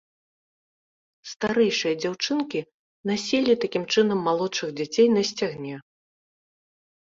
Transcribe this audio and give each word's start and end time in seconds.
Старэйшыя 1.33 1.95
дзяўчынкі 2.01 2.61
насілі 3.11 3.53
такім 3.67 3.83
чынам 3.93 4.19
малодшых 4.31 4.69
дзяцей 4.83 5.07
на 5.19 5.29
сцягне. 5.33 5.75